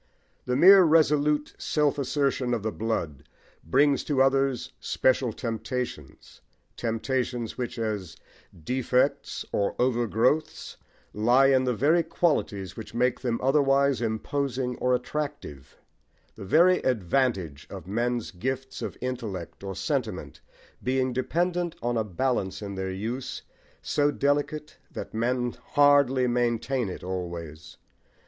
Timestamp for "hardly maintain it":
25.73-27.03